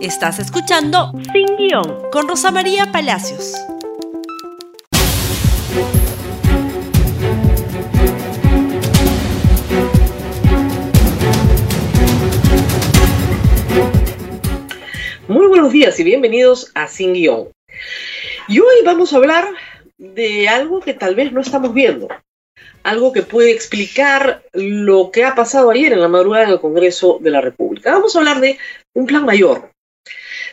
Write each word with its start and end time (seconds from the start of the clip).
Estás 0.00 0.38
escuchando 0.38 1.10
Sin 1.32 1.56
Guión 1.56 2.08
con 2.12 2.28
Rosa 2.28 2.52
María 2.52 2.92
Palacios. 2.92 3.52
Muy 15.26 15.48
buenos 15.48 15.72
días 15.72 15.98
y 15.98 16.04
bienvenidos 16.04 16.70
a 16.74 16.86
Sin 16.86 17.14
Guión. 17.14 17.48
Y 18.46 18.60
hoy 18.60 18.76
vamos 18.84 19.12
a 19.12 19.16
hablar 19.16 19.48
de 19.96 20.48
algo 20.48 20.78
que 20.78 20.94
tal 20.94 21.16
vez 21.16 21.32
no 21.32 21.40
estamos 21.40 21.74
viendo, 21.74 22.06
algo 22.84 23.12
que 23.12 23.22
puede 23.22 23.50
explicar 23.50 24.44
lo 24.52 25.10
que 25.10 25.24
ha 25.24 25.34
pasado 25.34 25.72
ayer 25.72 25.92
en 25.92 26.00
la 26.00 26.08
madrugada 26.08 26.44
en 26.44 26.50
el 26.50 26.60
Congreso 26.60 27.18
de 27.20 27.30
la 27.32 27.40
República. 27.40 27.90
Vamos 27.94 28.14
a 28.14 28.20
hablar 28.20 28.40
de 28.40 28.58
un 28.94 29.04
plan 29.04 29.24
mayor, 29.24 29.72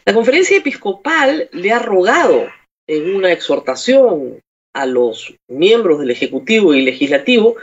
la 0.05 0.13
conferencia 0.13 0.57
episcopal 0.57 1.49
le 1.51 1.71
ha 1.71 1.79
rogado 1.79 2.47
en 2.87 3.15
una 3.15 3.31
exhortación 3.31 4.39
a 4.73 4.85
los 4.85 5.33
miembros 5.49 5.99
del 5.99 6.11
Ejecutivo 6.11 6.73
y 6.73 6.81
Legislativo 6.81 7.55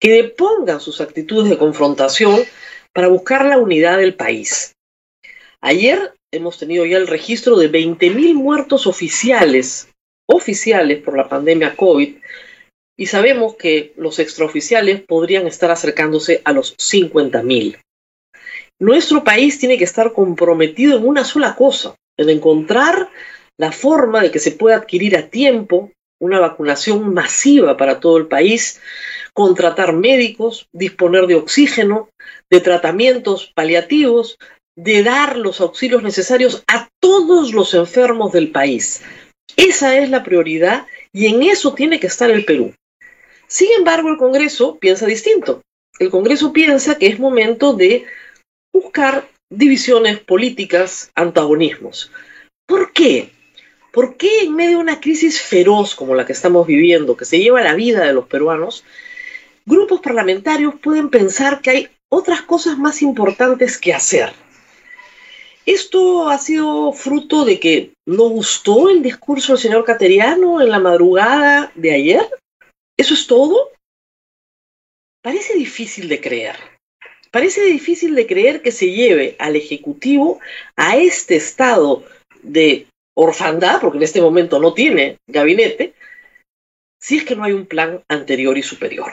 que 0.00 0.12
depongan 0.12 0.80
sus 0.80 1.00
actitudes 1.00 1.50
de 1.50 1.58
confrontación 1.58 2.40
para 2.94 3.08
buscar 3.08 3.44
la 3.44 3.58
unidad 3.58 3.98
del 3.98 4.14
país. 4.14 4.72
Ayer 5.60 6.14
hemos 6.32 6.58
tenido 6.58 6.86
ya 6.86 6.96
el 6.96 7.06
registro 7.06 7.56
de 7.56 7.70
20.000 7.70 8.34
muertos 8.34 8.86
oficiales, 8.86 9.88
oficiales 10.26 11.02
por 11.02 11.16
la 11.16 11.28
pandemia 11.28 11.76
COVID, 11.76 12.16
y 12.96 13.06
sabemos 13.06 13.56
que 13.56 13.92
los 13.96 14.18
extraoficiales 14.18 15.02
podrían 15.02 15.46
estar 15.46 15.70
acercándose 15.70 16.40
a 16.44 16.52
los 16.52 16.76
50.000. 16.76 17.78
Nuestro 18.82 19.22
país 19.22 19.60
tiene 19.60 19.78
que 19.78 19.84
estar 19.84 20.12
comprometido 20.12 20.98
en 20.98 21.06
una 21.06 21.24
sola 21.24 21.54
cosa, 21.54 21.94
en 22.16 22.28
encontrar 22.28 23.10
la 23.56 23.70
forma 23.70 24.20
de 24.20 24.32
que 24.32 24.40
se 24.40 24.50
pueda 24.50 24.74
adquirir 24.74 25.16
a 25.16 25.28
tiempo 25.28 25.92
una 26.20 26.40
vacunación 26.40 27.14
masiva 27.14 27.76
para 27.76 28.00
todo 28.00 28.16
el 28.16 28.26
país, 28.26 28.80
contratar 29.34 29.92
médicos, 29.92 30.66
disponer 30.72 31.28
de 31.28 31.36
oxígeno, 31.36 32.08
de 32.50 32.60
tratamientos 32.60 33.52
paliativos, 33.54 34.36
de 34.76 35.04
dar 35.04 35.36
los 35.36 35.60
auxilios 35.60 36.02
necesarios 36.02 36.64
a 36.66 36.88
todos 37.00 37.54
los 37.54 37.74
enfermos 37.74 38.32
del 38.32 38.50
país. 38.50 39.02
Esa 39.56 39.96
es 39.96 40.10
la 40.10 40.24
prioridad 40.24 40.86
y 41.12 41.26
en 41.26 41.44
eso 41.44 41.74
tiene 41.74 42.00
que 42.00 42.08
estar 42.08 42.32
el 42.32 42.44
Perú. 42.44 42.74
Sin 43.46 43.70
embargo, 43.78 44.08
el 44.08 44.16
Congreso 44.16 44.76
piensa 44.80 45.06
distinto. 45.06 45.62
El 46.00 46.10
Congreso 46.10 46.52
piensa 46.52 46.98
que 46.98 47.06
es 47.06 47.20
momento 47.20 47.74
de 47.74 48.06
buscar 48.72 49.28
divisiones 49.50 50.18
políticas, 50.20 51.10
antagonismos. 51.14 52.10
¿Por 52.66 52.92
qué? 52.92 53.30
¿Por 53.92 54.16
qué 54.16 54.44
en 54.44 54.54
medio 54.54 54.78
de 54.78 54.82
una 54.82 55.00
crisis 55.00 55.42
feroz 55.42 55.94
como 55.94 56.14
la 56.14 56.24
que 56.24 56.32
estamos 56.32 56.66
viviendo, 56.66 57.16
que 57.16 57.26
se 57.26 57.38
lleva 57.38 57.60
la 57.60 57.74
vida 57.74 58.06
de 58.06 58.14
los 58.14 58.26
peruanos, 58.26 58.84
grupos 59.66 60.00
parlamentarios 60.00 60.74
pueden 60.82 61.10
pensar 61.10 61.60
que 61.60 61.70
hay 61.70 61.88
otras 62.10 62.42
cosas 62.42 62.78
más 62.78 63.02
importantes 63.02 63.76
que 63.76 63.92
hacer? 63.92 64.32
¿Esto 65.66 66.28
ha 66.28 66.38
sido 66.38 66.92
fruto 66.92 67.44
de 67.44 67.60
que 67.60 67.92
no 68.06 68.24
gustó 68.30 68.88
el 68.88 69.02
discurso 69.02 69.52
del 69.52 69.62
señor 69.62 69.84
Cateriano 69.84 70.60
en 70.60 70.70
la 70.70 70.80
madrugada 70.80 71.70
de 71.76 71.94
ayer? 71.94 72.28
¿Eso 72.96 73.14
es 73.14 73.26
todo? 73.26 73.70
Parece 75.22 75.54
difícil 75.54 76.08
de 76.08 76.20
creer. 76.20 76.56
Parece 77.32 77.64
difícil 77.64 78.14
de 78.14 78.26
creer 78.26 78.60
que 78.60 78.72
se 78.72 78.90
lleve 78.90 79.36
al 79.38 79.56
Ejecutivo 79.56 80.38
a 80.76 80.98
este 80.98 81.36
estado 81.36 82.04
de 82.42 82.86
orfandad, 83.16 83.80
porque 83.80 83.96
en 83.96 84.04
este 84.04 84.20
momento 84.20 84.60
no 84.60 84.74
tiene 84.74 85.16
gabinete, 85.26 85.94
si 87.00 87.16
es 87.16 87.24
que 87.24 87.34
no 87.34 87.44
hay 87.44 87.52
un 87.52 87.64
plan 87.64 88.02
anterior 88.08 88.58
y 88.58 88.62
superior. 88.62 89.12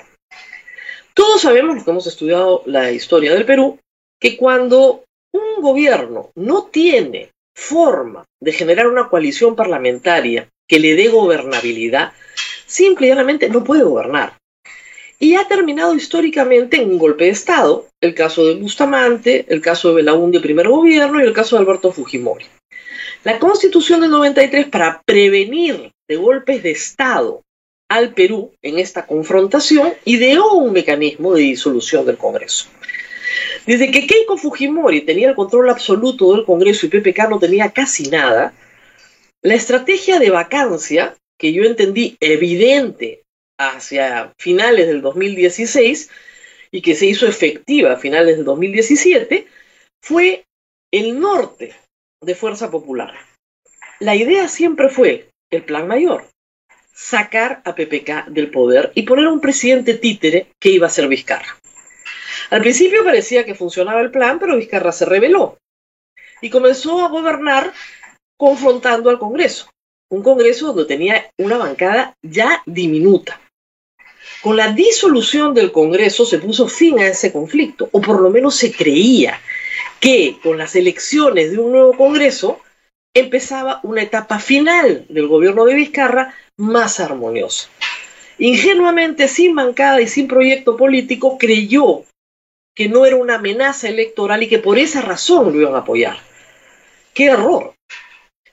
Todos 1.14 1.42
sabemos, 1.42 1.76
los 1.76 1.86
que 1.86 1.92
hemos 1.92 2.08
estudiado 2.08 2.62
la 2.66 2.92
historia 2.92 3.34
del 3.34 3.46
Perú, 3.46 3.80
que 4.20 4.36
cuando 4.36 5.06
un 5.34 5.62
gobierno 5.62 6.32
no 6.36 6.66
tiene 6.66 7.32
forma 7.56 8.26
de 8.42 8.52
generar 8.52 8.88
una 8.88 9.08
coalición 9.08 9.56
parlamentaria 9.56 10.50
que 10.68 10.80
le 10.80 10.96
dé 10.96 11.08
gobernabilidad, 11.08 12.12
simplemente 12.66 13.48
no 13.50 13.64
puede 13.64 13.84
gobernar 13.84 14.34
y 15.20 15.36
ha 15.36 15.48
terminado 15.48 15.94
históricamente 15.94 16.82
en 16.82 16.92
un 16.92 16.98
golpe 16.98 17.26
de 17.26 17.32
Estado, 17.32 17.88
el 18.00 18.16
caso 18.16 18.46
de 18.46 18.56
Bustamante, 18.56 19.46
el 19.50 19.62
caso 19.62 19.90
de 19.90 19.96
Belaúnde, 19.96 20.40
primer 20.40 20.70
gobierno, 20.70 21.20
y 21.20 21.24
el 21.24 21.34
caso 21.34 21.58
de 21.58 21.62
Alberto 21.62 21.92
Fujimori. 21.92 22.46
La 23.26 23.38
Constitución 23.38 24.00
del 24.00 24.12
93, 24.12 24.68
para 24.68 25.02
prevenir 25.06 25.92
de 26.08 26.16
golpes 26.16 26.64
de 26.64 26.72
Estado 26.72 27.42
al 27.90 28.14
Perú 28.14 28.54
en 28.62 28.80
esta 28.80 29.06
confrontación, 29.06 29.94
ideó 30.06 30.54
un 30.54 30.72
mecanismo 30.72 31.34
de 31.34 31.42
disolución 31.42 32.06
del 32.06 32.18
Congreso. 32.18 32.70
Desde 33.66 33.92
que 33.92 34.08
Keiko 34.08 34.38
Fujimori 34.38 35.02
tenía 35.02 35.30
el 35.30 35.36
control 35.36 35.70
absoluto 35.70 36.34
del 36.34 36.46
Congreso 36.46 36.86
y 36.86 36.90
PPK 36.90 37.30
no 37.30 37.40
tenía 37.40 37.72
casi 37.72 38.10
nada, 38.10 38.54
la 39.42 39.54
estrategia 39.56 40.18
de 40.18 40.30
vacancia, 40.30 41.16
que 41.38 41.52
yo 41.52 41.64
entendí 41.64 42.16
evidente 42.22 43.24
hacia 43.60 44.34
finales 44.40 44.88
del 44.88 45.02
2016 45.02 46.10
y 46.72 46.82
que 46.82 46.96
se 46.96 47.06
hizo 47.06 47.28
efectiva 47.28 47.94
a 47.94 47.98
finales 47.98 48.38
del 48.38 48.46
2017, 48.46 49.48
fue 50.02 50.46
el 50.92 51.20
norte 51.20 51.76
de 52.22 52.36
Fuerza 52.36 52.72
Popular. 52.72 53.14
La 54.00 54.16
idea 54.16 54.48
siempre 54.48 54.90
fue 54.90 55.30
el 55.52 55.64
plan 55.64 55.88
mayor, 55.88 56.28
sacar 56.94 57.62
a 57.66 57.76
PPK 57.76 58.28
del 58.30 58.50
poder 58.50 58.92
y 58.96 59.04
poner 59.04 59.26
a 59.26 59.32
un 59.32 59.42
presidente 59.42 59.96
títere 59.96 60.48
que 60.60 60.70
iba 60.70 60.88
a 60.88 60.92
ser 60.92 61.08
Vizcarra. 61.08 61.58
Al 62.50 62.62
principio 62.62 63.04
parecía 63.04 63.46
que 63.46 63.56
funcionaba 63.56 64.02
el 64.02 64.12
plan, 64.12 64.40
pero 64.40 64.58
Vizcarra 64.58 64.92
se 64.92 65.06
rebeló 65.06 65.58
y 66.42 66.50
comenzó 66.50 67.04
a 67.04 67.10
gobernar 67.10 67.74
confrontando 68.38 69.10
al 69.10 69.20
Congreso. 69.20 69.70
Un 70.10 70.24
Congreso 70.24 70.68
donde 70.68 70.86
tenía 70.86 71.30
una 71.38 71.58
bancada 71.58 72.16
ya 72.24 72.64
diminuta. 72.66 73.40
Con 74.42 74.56
la 74.56 74.72
disolución 74.72 75.54
del 75.54 75.72
Congreso 75.72 76.26
se 76.26 76.40
puso 76.40 76.68
fin 76.68 77.00
a 77.00 77.08
ese 77.08 77.34
conflicto, 77.34 77.90
o 77.92 78.00
por 78.00 78.22
lo 78.22 78.30
menos 78.30 78.56
se 78.56 78.72
creía 78.72 79.42
que 80.00 80.38
con 80.42 80.58
las 80.58 80.76
elecciones 80.76 81.52
de 81.52 81.58
un 81.58 81.74
nuevo 81.74 81.98
Congreso 81.98 82.62
empezaba 83.14 83.82
una 83.84 84.02
etapa 84.02 84.40
final 84.40 85.06
del 85.10 85.28
gobierno 85.28 85.66
de 85.66 85.76
Vizcarra 85.76 86.34
más 86.56 87.02
armoniosa. 87.02 87.70
Ingenuamente, 88.38 89.28
sin 89.28 89.56
bancada 89.56 90.00
y 90.00 90.08
sin 90.08 90.30
proyecto 90.30 90.78
político, 90.78 91.38
creyó 91.38 92.06
que 92.74 92.88
no 92.88 93.06
era 93.06 93.18
una 93.18 93.36
amenaza 93.36 93.90
electoral 93.90 94.44
y 94.44 94.48
que 94.48 94.60
por 94.60 94.80
esa 94.80 95.02
razón 95.02 95.52
lo 95.52 95.60
iban 95.60 95.76
a 95.76 95.80
apoyar. 95.80 96.18
¡Qué 97.14 97.26
error! 97.26 97.74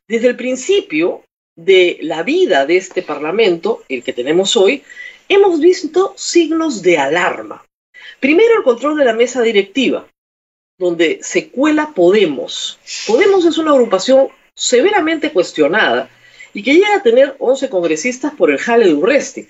Desde 0.09 0.27
el 0.27 0.37
principio 0.37 1.23
de 1.55 1.99
la 2.03 2.25
vida 2.25 2.67
de 2.67 2.77
este 2.77 3.03
Parlamento, 3.03 3.85
el 3.89 4.03
que 4.03 4.13
tenemos 4.13 4.57
hoy, 4.57 4.83
hemos 5.29 5.61
visto 5.61 6.15
signos 6.17 6.83
de 6.83 6.99
alarma. 6.99 7.65
Primero, 8.21 8.59
el 8.59 8.65
control 8.65 8.97
de 8.97 9.05
la 9.05 9.13
mesa 9.13 9.43
directiva, 9.43 10.07
donde 10.79 11.21
se 11.23 11.49
cuela 11.49 11.93
Podemos. 11.95 12.79
Podemos 13.07 13.45
es 13.45 13.59
una 13.59 13.73
agrupación 13.73 14.29
severamente 14.55 15.33
cuestionada 15.33 16.09
y 16.55 16.63
que 16.63 16.75
llega 16.75 16.97
a 16.97 17.03
tener 17.03 17.37
11 17.39 17.69
congresistas 17.69 18.35
por 18.35 18.51
el 18.51 18.59
jale 18.59 18.87
de 18.87 18.95
Urresti, 18.95 19.49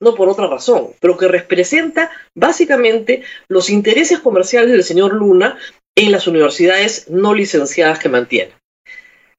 no 0.00 0.14
por 0.14 0.28
otra 0.28 0.46
razón, 0.46 0.88
pero 1.00 1.16
que 1.16 1.28
representa 1.28 2.10
básicamente 2.34 3.22
los 3.48 3.70
intereses 3.70 4.20
comerciales 4.20 4.70
del 4.70 4.84
señor 4.84 5.12
Luna 5.12 5.58
en 5.96 6.12
las 6.12 6.26
universidades 6.26 7.08
no 7.08 7.34
licenciadas 7.34 7.98
que 7.98 8.08
mantiene. 8.08 8.52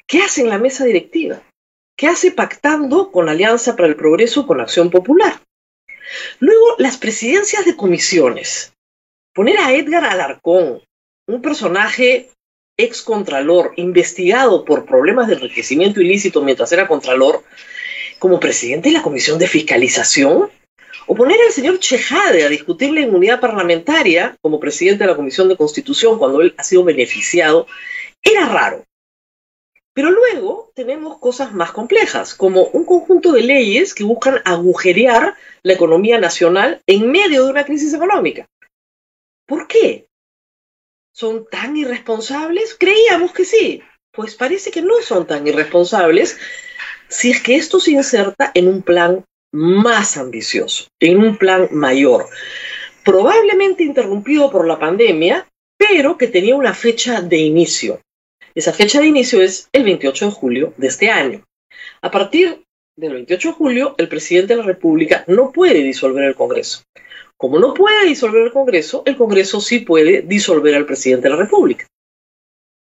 ¿Qué 0.07 0.21
hace 0.21 0.41
en 0.41 0.49
la 0.49 0.57
mesa 0.57 0.85
directiva? 0.85 1.41
¿Qué 1.97 2.07
hace 2.07 2.31
pactando 2.31 3.11
con 3.11 3.25
la 3.25 3.33
Alianza 3.33 3.75
para 3.75 3.87
el 3.87 3.95
Progreso 3.95 4.47
con 4.47 4.59
Acción 4.59 4.89
Popular? 4.89 5.41
Luego, 6.39 6.75
las 6.77 6.97
presidencias 6.97 7.65
de 7.65 7.75
comisiones. 7.75 8.73
Poner 9.33 9.57
a 9.59 9.73
Edgar 9.73 10.05
Alarcón, 10.05 10.81
un 11.27 11.41
personaje 11.41 12.29
ex 12.77 13.01
contralor, 13.01 13.73
investigado 13.75 14.63
por 14.63 14.85
problemas 14.85 15.27
de 15.27 15.35
enriquecimiento 15.35 16.01
ilícito 16.01 16.41
mientras 16.41 16.71
era 16.71 16.87
contralor, 16.87 17.43
como 18.19 18.39
presidente 18.39 18.89
de 18.89 18.95
la 18.95 19.01
Comisión 19.01 19.37
de 19.37 19.47
Fiscalización, 19.47 20.49
o 21.05 21.15
poner 21.15 21.39
al 21.41 21.51
señor 21.51 21.79
Chejade 21.79 22.43
a 22.43 22.49
discutir 22.49 22.91
la 22.91 23.01
inmunidad 23.01 23.39
parlamentaria 23.39 24.37
como 24.41 24.59
presidente 24.59 25.03
de 25.03 25.09
la 25.09 25.15
Comisión 25.15 25.49
de 25.49 25.57
Constitución 25.57 26.19
cuando 26.19 26.41
él 26.41 26.53
ha 26.57 26.63
sido 26.63 26.83
beneficiado, 26.83 27.67
era 28.21 28.47
raro. 28.47 28.85
Pero 29.99 30.11
luego 30.11 30.71
tenemos 30.75 31.17
cosas 31.17 31.51
más 31.53 31.73
complejas, 31.73 32.33
como 32.33 32.67
un 32.67 32.85
conjunto 32.85 33.33
de 33.33 33.41
leyes 33.41 33.93
que 33.93 34.05
buscan 34.05 34.39
agujerear 34.45 35.35
la 35.61 35.73
economía 35.73 36.17
nacional 36.21 36.81
en 36.87 37.11
medio 37.11 37.43
de 37.43 37.51
una 37.51 37.65
crisis 37.65 37.93
económica. 37.93 38.47
¿Por 39.45 39.67
qué? 39.67 40.07
¿Son 41.13 41.45
tan 41.51 41.75
irresponsables? 41.75 42.77
Creíamos 42.79 43.33
que 43.33 43.43
sí. 43.43 43.83
pues 44.13 44.35
parece 44.35 44.71
que 44.71 44.81
no 44.81 45.01
son 45.01 45.27
tan 45.27 45.45
irresponsables 45.45 46.37
si 47.09 47.31
es 47.31 47.43
que 47.43 47.57
esto 47.57 47.81
se 47.81 47.91
inserta 47.91 48.51
en 48.53 48.69
un 48.69 48.81
plan 48.81 49.25
más 49.51 50.15
ambicioso, 50.15 50.87
en 51.01 51.17
un 51.17 51.35
plan 51.35 51.67
mayor, 51.71 52.29
probablemente 53.03 53.83
interrumpido 53.83 54.49
por 54.49 54.65
la 54.65 54.79
pandemia, 54.79 55.45
pero 55.77 56.17
que 56.17 56.29
tenía 56.29 56.55
una 56.55 56.73
fecha 56.73 57.19
de 57.19 57.39
inicio. 57.39 57.99
Esa 58.59 58.73
fecha 58.73 58.99
de 58.99 59.07
inicio 59.07 59.41
es 59.41 59.69
el 59.71 59.85
28 59.85 60.25
de 60.25 60.31
julio 60.31 60.73
de 60.75 60.87
este 60.87 61.09
año. 61.09 61.45
A 62.01 62.11
partir 62.11 62.61
del 62.97 63.13
28 63.13 63.47
de 63.47 63.53
julio, 63.53 63.95
el 63.97 64.09
presidente 64.09 64.53
de 64.53 64.59
la 64.59 64.65
República 64.65 65.23
no 65.27 65.53
puede 65.53 65.81
disolver 65.81 66.25
el 66.25 66.35
Congreso. 66.35 66.83
Como 67.37 67.57
no 67.57 67.73
puede 67.73 68.05
disolver 68.05 68.43
el 68.43 68.51
Congreso, 68.51 69.03
el 69.05 69.15
Congreso 69.15 69.61
sí 69.61 69.79
puede 69.79 70.23
disolver 70.23 70.75
al 70.75 70.85
presidente 70.85 71.29
de 71.29 71.35
la 71.35 71.41
República. 71.41 71.87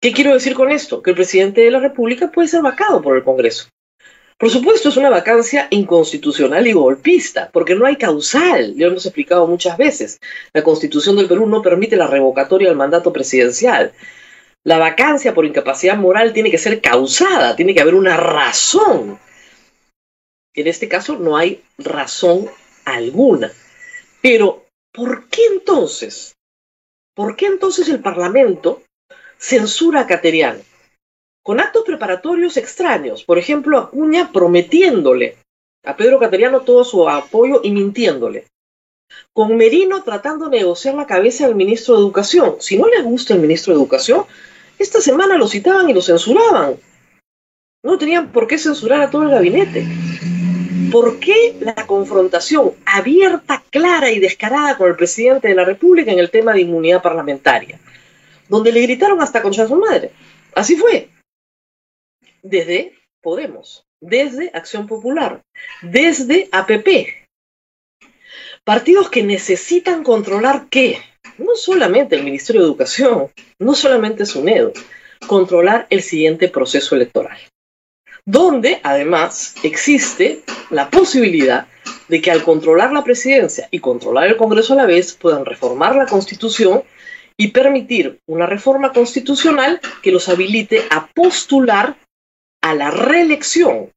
¿Qué 0.02 0.12
quiero 0.12 0.34
decir 0.34 0.56
con 0.56 0.70
esto? 0.72 1.02
Que 1.02 1.12
el 1.12 1.16
presidente 1.16 1.62
de 1.62 1.72
la 1.72 1.80
República 1.80 2.30
puede 2.30 2.50
ser 2.50 2.62
vacado 2.62 3.02
por 3.02 3.16
el 3.16 3.24
Congreso. 3.24 3.70
Por 4.38 4.50
supuesto, 4.50 4.90
es 4.90 4.98
una 4.98 5.10
vacancia 5.10 5.68
inconstitucional 5.70 6.68
y 6.68 6.74
golpista, 6.74 7.50
porque 7.50 7.76
no 7.76 7.86
hay 7.86 7.96
causal, 7.96 8.76
ya 8.76 8.88
lo 8.88 8.92
hemos 8.92 9.06
explicado 9.06 9.48
muchas 9.48 9.78
veces. 9.78 10.20
La 10.52 10.64
Constitución 10.64 11.16
del 11.16 11.30
Perú 11.30 11.48
no 11.48 11.62
permite 11.62 11.96
la 11.96 12.08
revocatoria 12.08 12.68
del 12.68 12.78
mandato 12.78 13.14
presidencial. 13.14 13.94
La 14.64 14.78
vacancia 14.78 15.34
por 15.34 15.46
incapacidad 15.46 15.98
moral 15.98 16.34
tiene 16.34 16.52
que 16.52 16.60
ser 16.60 16.82
causada, 16.82 17.56
tiene 17.56 17.74
que 17.74 17.82
haber 17.82 17.96
una 17.96 18.16
razón. 18.16 19.20
En 20.54 20.68
este 20.68 20.88
caso 20.88 21.18
no 21.18 21.36
hay 21.36 21.64
razón 21.80 22.48
alguna. 22.86 23.52
Pero, 24.22 24.66
¿por 24.94 25.28
qué 25.30 25.42
entonces? 25.52 26.36
¿Por 27.16 27.36
qué 27.36 27.48
entonces 27.48 27.90
el 27.90 28.02
Parlamento 28.02 28.84
censura 29.38 30.02
a 30.02 30.08
Cateriano? 30.08 30.62
Con 31.44 31.60
actos 31.60 31.84
preparatorios 31.84 32.56
extraños. 32.58 33.24
Por 33.24 33.40
ejemplo, 33.40 33.80
Acuña 33.80 34.32
prometiéndole 34.32 35.38
a 35.84 35.98
Pedro 35.98 36.20
Cateriano 36.20 36.62
todo 36.62 36.84
su 36.84 37.10
apoyo 37.10 37.62
y 37.64 37.72
mintiéndole. 37.72 38.46
Con 39.34 39.58
Merino 39.58 40.04
tratando 40.04 40.50
de 40.50 40.60
negociar 40.60 40.94
la 40.94 41.08
cabeza 41.08 41.48
del 41.48 41.56
ministro 41.56 41.96
de 41.96 42.02
Educación. 42.02 42.58
Si 42.60 42.78
no 42.78 42.88
le 42.88 43.02
gusta 43.02 43.34
el 43.34 43.40
ministro 43.40 43.74
de 43.74 43.80
Educación, 43.80 44.26
esta 44.82 45.02
semana 45.02 45.38
lo 45.38 45.48
citaban 45.48 45.90
y 45.90 45.94
lo 45.94 46.02
censuraban. 46.02 46.76
No 47.84 47.98
tenían 47.98 48.32
por 48.32 48.48
qué 48.48 48.58
censurar 48.58 49.02
a 49.02 49.10
todo 49.10 49.24
el 49.24 49.30
gabinete. 49.30 49.86
¿Por 50.92 51.20
qué 51.20 51.56
la 51.60 51.88
confrontación 51.88 52.74
abierta, 52.86 53.64
clara 53.70 54.12
y 54.12 54.20
descarada 54.20 54.78
con 54.78 54.90
el 54.90 54.96
presidente 54.96 55.48
de 55.48 55.56
la 55.56 55.64
República 55.64 56.12
en 56.12 56.20
el 56.20 56.30
tema 56.30 56.54
de 56.54 56.62
inmunidad 56.62 57.02
parlamentaria? 57.02 57.80
Donde 58.50 58.72
le 58.72 58.82
gritaron 58.82 59.22
hasta 59.22 59.42
concha 59.42 59.68
su 59.68 59.76
madre. 59.78 60.12
Así 60.54 60.76
fue. 60.76 61.10
Desde 62.44 62.94
Podemos, 63.22 63.86
desde 64.00 64.50
Acción 64.54 64.88
Popular, 64.88 65.42
desde 65.84 66.50
APP. 66.52 66.88
Partidos 68.64 69.10
que 69.10 69.24
necesitan 69.24 70.04
controlar 70.04 70.68
qué? 70.70 70.98
No 71.38 71.56
solamente 71.56 72.16
el 72.16 72.24
Ministerio 72.24 72.62
de 72.62 72.68
Educación, 72.68 73.32
no 73.60 73.74
solamente 73.74 74.26
SUNEDO, 74.26 74.74
controlar 75.28 75.88
el 75.90 76.02
siguiente 76.02 76.50
proceso 76.50 76.96
electoral 76.96 77.38
donde 78.26 78.80
además 78.84 79.56
existe 79.64 80.44
la 80.70 80.90
posibilidad 80.90 81.68
de 82.08 82.22
que 82.22 82.32
al 82.32 82.44
controlar 82.44 82.92
la 82.92 83.04
presidencia 83.04 83.68
y 83.72 83.80
controlar 83.80 84.28
el 84.28 84.38
Congreso 84.38 84.74
a 84.74 84.78
la 84.78 84.86
vez 84.86 85.14
puedan 85.14 85.46
reformar 85.46 85.96
la 85.96 86.06
Constitución 86.06 86.84
y 87.38 87.50
permitir 87.50 88.20
una 88.28 88.46
reforma 88.46 88.92
constitucional 88.92 89.80
que 90.04 90.12
los 90.12 90.30
habilite 90.30 90.84
a 90.90 91.08
postular 91.08 91.98
a 92.62 92.76
la 92.76 92.92
reelección, 92.92 93.90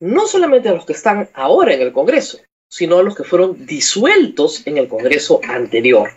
no 0.00 0.26
solamente 0.26 0.68
a 0.68 0.74
los 0.74 0.86
que 0.86 0.92
están 0.92 1.28
ahora 1.34 1.74
en 1.74 1.82
el 1.82 1.92
Congreso, 1.92 2.38
sino 2.70 2.98
a 2.98 3.02
los 3.02 3.16
que 3.16 3.24
fueron 3.24 3.66
disueltos 3.66 4.64
en 4.66 4.78
el 4.78 4.86
Congreso 4.86 5.40
anterior. 5.48 6.10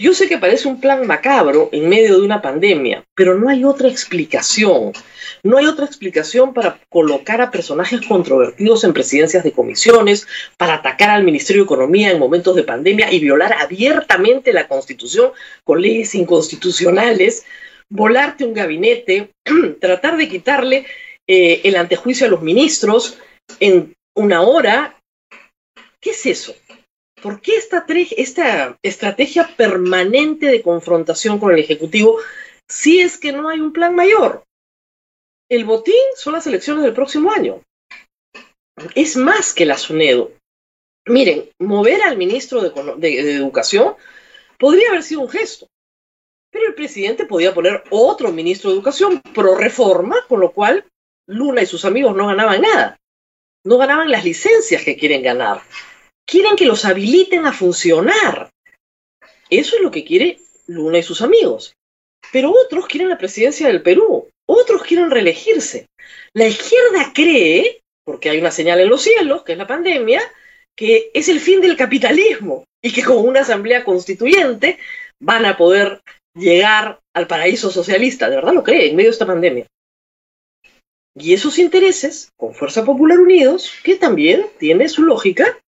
Yo 0.00 0.14
sé 0.14 0.28
que 0.28 0.38
parece 0.38 0.66
un 0.66 0.80
plan 0.80 1.06
macabro 1.06 1.68
en 1.72 1.86
medio 1.86 2.18
de 2.18 2.24
una 2.24 2.40
pandemia, 2.40 3.04
pero 3.14 3.38
no 3.38 3.50
hay 3.50 3.64
otra 3.64 3.86
explicación. 3.86 4.92
No 5.42 5.58
hay 5.58 5.66
otra 5.66 5.84
explicación 5.84 6.54
para 6.54 6.80
colocar 6.88 7.42
a 7.42 7.50
personajes 7.50 8.00
controvertidos 8.08 8.82
en 8.84 8.94
presidencias 8.94 9.44
de 9.44 9.52
comisiones, 9.52 10.26
para 10.56 10.76
atacar 10.76 11.10
al 11.10 11.22
Ministerio 11.22 11.64
de 11.64 11.66
Economía 11.66 12.10
en 12.10 12.18
momentos 12.18 12.56
de 12.56 12.62
pandemia 12.62 13.12
y 13.12 13.20
violar 13.20 13.52
abiertamente 13.52 14.54
la 14.54 14.68
Constitución 14.68 15.32
con 15.64 15.82
leyes 15.82 16.14
inconstitucionales, 16.14 17.44
volarte 17.90 18.46
un 18.46 18.54
gabinete, 18.54 19.32
tratar 19.82 20.16
de 20.16 20.30
quitarle 20.30 20.86
eh, 21.28 21.60
el 21.64 21.76
antejuicio 21.76 22.26
a 22.26 22.30
los 22.30 22.40
ministros 22.40 23.18
en 23.60 23.92
una 24.16 24.40
hora. 24.40 24.98
¿Qué 26.00 26.12
es 26.12 26.24
eso? 26.24 26.54
¿Por 27.22 27.40
qué 27.40 27.56
esta, 27.56 27.84
esta 28.16 28.78
estrategia 28.82 29.48
permanente 29.56 30.46
de 30.46 30.62
confrontación 30.62 31.38
con 31.38 31.52
el 31.52 31.58
Ejecutivo 31.58 32.18
si 32.68 33.00
es 33.00 33.18
que 33.18 33.32
no 33.32 33.48
hay 33.48 33.60
un 33.60 33.72
plan 33.72 33.94
mayor? 33.94 34.44
El 35.50 35.64
botín 35.64 35.94
son 36.16 36.34
las 36.34 36.46
elecciones 36.46 36.84
del 36.84 36.94
próximo 36.94 37.32
año. 37.32 37.62
Es 38.94 39.16
más 39.16 39.52
que 39.52 39.66
la 39.66 39.76
SUNEDO. 39.76 40.32
Miren, 41.06 41.50
mover 41.58 42.02
al 42.02 42.16
ministro 42.16 42.62
de, 42.62 42.96
de 42.98 43.34
Educación 43.34 43.96
podría 44.58 44.90
haber 44.90 45.02
sido 45.02 45.22
un 45.22 45.28
gesto, 45.28 45.66
pero 46.50 46.68
el 46.68 46.74
presidente 46.74 47.26
podía 47.26 47.52
poner 47.52 47.82
otro 47.90 48.32
ministro 48.32 48.70
de 48.70 48.76
Educación 48.76 49.20
pro 49.34 49.56
reforma, 49.56 50.16
con 50.28 50.40
lo 50.40 50.52
cual 50.52 50.84
Luna 51.26 51.62
y 51.62 51.66
sus 51.66 51.84
amigos 51.84 52.16
no 52.16 52.28
ganaban 52.28 52.62
nada. 52.62 52.96
No 53.64 53.76
ganaban 53.76 54.10
las 54.10 54.24
licencias 54.24 54.82
que 54.82 54.96
quieren 54.96 55.22
ganar 55.22 55.60
quieren 56.30 56.56
que 56.56 56.66
los 56.66 56.84
habiliten 56.84 57.44
a 57.46 57.52
funcionar. 57.52 58.50
Eso 59.50 59.76
es 59.76 59.82
lo 59.82 59.90
que 59.90 60.04
quiere 60.04 60.38
Luna 60.66 60.98
y 60.98 61.02
sus 61.02 61.22
amigos. 61.22 61.74
Pero 62.32 62.52
otros 62.52 62.86
quieren 62.86 63.08
la 63.08 63.18
presidencia 63.18 63.66
del 63.66 63.82
Perú, 63.82 64.28
otros 64.46 64.82
quieren 64.82 65.10
reelegirse. 65.10 65.86
La 66.32 66.46
izquierda 66.46 67.12
cree, 67.12 67.80
porque 68.04 68.30
hay 68.30 68.38
una 68.38 68.52
señal 68.52 68.78
en 68.80 68.88
los 68.88 69.02
cielos, 69.02 69.42
que 69.42 69.52
es 69.52 69.58
la 69.58 69.66
pandemia, 69.66 70.22
que 70.76 71.10
es 71.12 71.28
el 71.28 71.40
fin 71.40 71.60
del 71.60 71.76
capitalismo 71.76 72.64
y 72.82 72.92
que 72.92 73.02
con 73.02 73.18
una 73.18 73.40
asamblea 73.40 73.84
constituyente 73.84 74.78
van 75.20 75.44
a 75.46 75.56
poder 75.56 76.00
llegar 76.34 77.00
al 77.14 77.26
paraíso 77.26 77.70
socialista. 77.70 78.30
De 78.30 78.36
verdad 78.36 78.54
lo 78.54 78.62
cree 78.62 78.88
en 78.88 78.96
medio 78.96 79.10
de 79.10 79.14
esta 79.14 79.26
pandemia. 79.26 79.66
Y 81.16 81.34
esos 81.34 81.58
intereses, 81.58 82.30
con 82.38 82.54
Fuerza 82.54 82.84
Popular 82.84 83.18
Unidos, 83.18 83.72
que 83.82 83.96
también 83.96 84.46
tiene 84.58 84.88
su 84.88 85.02
lógica, 85.02 85.58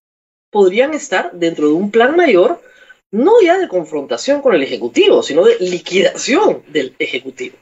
podrían 0.52 0.94
estar 0.94 1.32
dentro 1.32 1.66
de 1.66 1.72
un 1.72 1.90
plan 1.90 2.14
mayor, 2.14 2.62
no 3.10 3.40
ya 3.42 3.58
de 3.58 3.68
confrontación 3.68 4.42
con 4.42 4.54
el 4.54 4.62
Ejecutivo, 4.62 5.22
sino 5.22 5.44
de 5.44 5.58
liquidación 5.58 6.62
del 6.68 6.94
Ejecutivo. 6.98 7.56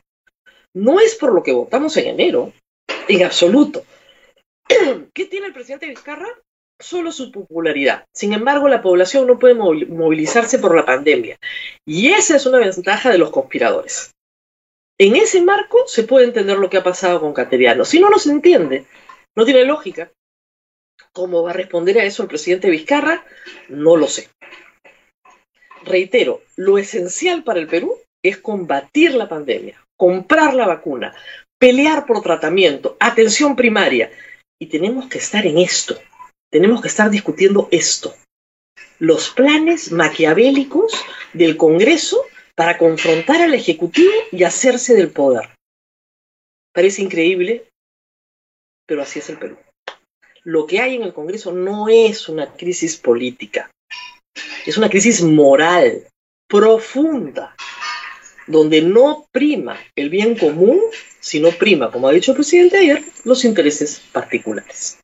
No 0.75 1.01
es 1.01 1.15
por 1.15 1.33
lo 1.33 1.43
que 1.43 1.53
votamos 1.53 1.97
en 1.97 2.09
enero, 2.09 2.53
en 3.09 3.25
absoluto. 3.25 3.85
¿Qué 5.15 5.25
tiene 5.27 5.47
el 5.47 5.53
presidente 5.53 5.87
Vizcarra? 5.87 6.29
Solo 6.81 7.13
su 7.13 7.31
popularidad. 7.31 8.05
Sin 8.15 8.33
embargo, 8.33 8.69
la 8.69 8.83
población 8.83 9.27
no 9.27 9.39
puede 9.39 9.55
movilizarse 9.55 10.59
por 10.59 10.75
la 10.75 10.87
pandemia. 10.87 11.37
Y 11.87 12.09
esa 12.09 12.37
es 12.37 12.47
una 12.47 12.59
ventaja 12.59 13.11
de 13.11 13.19
los 13.19 13.31
conspiradores. 13.31 14.13
En 14.99 15.17
ese 15.17 15.43
marco 15.43 15.85
se 15.87 16.05
puede 16.05 16.27
entender 16.27 16.59
lo 16.59 16.71
que 16.71 16.79
ha 16.79 16.83
pasado 16.83 17.21
con 17.21 17.35
Cateriano. 17.35 17.85
Si 17.85 18.01
no, 18.01 18.11
no 18.11 18.19
se 18.19 18.31
entiende. 18.31 18.87
No 19.37 19.45
tiene 19.45 19.65
lógica. 19.65 20.11
¿Cómo 21.13 21.43
va 21.43 21.51
a 21.51 21.55
responder 21.55 21.99
a 21.99 22.05
eso 22.05 22.23
el 22.23 22.29
presidente 22.29 22.71
Vizcarra? 22.71 23.25
No 23.69 23.97
lo 23.97 24.07
sé. 24.07 24.29
Reitero, 25.85 26.43
lo 26.57 26.79
esencial 26.79 27.43
para 27.43 27.59
el 27.59 27.67
Perú 27.67 27.97
es 28.23 28.39
combatir 28.39 29.15
la 29.15 29.29
pandemia, 29.29 29.83
comprar 29.97 30.55
la 30.55 30.67
vacuna, 30.67 31.15
pelear 31.59 32.07
por 32.07 32.23
tratamiento, 32.23 32.97
atención 33.01 33.57
primaria. 33.57 34.13
Y 34.61 34.67
tenemos 34.67 35.09
que 35.09 35.19
estar 35.19 35.47
en 35.47 35.59
esto, 35.59 35.99
tenemos 36.51 36.83
que 36.83 36.89
estar 36.89 37.11
discutiendo 37.11 37.69
esto. 37.71 38.15
Los 38.99 39.31
planes 39.31 39.91
maquiavélicos 39.91 40.93
del 41.33 41.57
Congreso 41.57 42.23
para 42.55 42.77
confrontar 42.77 43.41
al 43.41 43.55
Ejecutivo 43.55 44.13
y 44.31 44.45
hacerse 44.45 44.95
del 44.95 45.11
poder. 45.11 45.49
Parece 46.73 47.03
increíble, 47.03 47.67
pero 48.87 49.03
así 49.03 49.19
es 49.19 49.31
el 49.31 49.39
Perú 49.39 49.57
lo 50.45 50.67
que 50.67 50.81
hay 50.81 50.97
en 50.97 51.03
el 51.03 51.13
Congreso 51.13 51.53
no 51.53 51.89
es 51.89 52.29
una 52.29 52.55
crisis 52.55 52.97
política, 52.97 53.71
es 54.67 54.79
una 54.79 54.89
crisis 54.89 55.23
moral 55.23 56.07
profunda, 56.49 57.55
donde 58.47 58.83
no 58.83 59.27
prima 59.31 59.79
el 59.95 60.11
bien 60.11 60.37
común, 60.37 60.81
sino 61.21 61.51
prima, 61.51 61.91
como 61.91 62.09
ha 62.09 62.13
dicho 62.13 62.33
el 62.33 62.37
presidente 62.37 62.79
ayer, 62.79 63.03
los 63.25 63.45
intereses 63.45 64.03
particulares. 64.13 64.99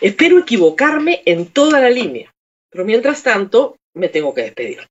Espero 0.00 0.38
equivocarme 0.38 1.22
en 1.24 1.46
toda 1.46 1.80
la 1.80 1.88
línea, 1.88 2.30
pero 2.70 2.84
mientras 2.84 3.22
tanto 3.22 3.76
me 3.94 4.08
tengo 4.08 4.34
que 4.34 4.42
despedir. 4.42 4.86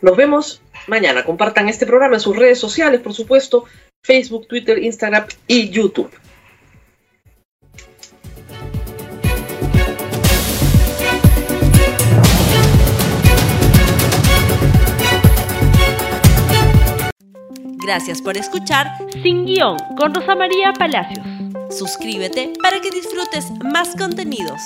Nos 0.00 0.16
vemos 0.16 0.62
mañana. 0.86 1.24
Compartan 1.24 1.68
este 1.68 1.86
programa 1.86 2.14
en 2.14 2.20
sus 2.20 2.36
redes 2.36 2.58
sociales, 2.58 3.00
por 3.00 3.14
supuesto, 3.14 3.64
Facebook, 4.04 4.46
Twitter, 4.46 4.78
Instagram 4.78 5.26
y 5.48 5.70
YouTube. 5.70 6.10
Gracias 17.86 18.20
por 18.20 18.36
escuchar 18.36 18.98
Sin 19.22 19.44
Guión 19.44 19.76
con 19.96 20.12
Rosa 20.12 20.34
María 20.34 20.72
Palacios. 20.72 21.24
Suscríbete 21.70 22.52
para 22.60 22.80
que 22.80 22.90
disfrutes 22.90 23.52
más 23.62 23.94
contenidos. 23.94 24.60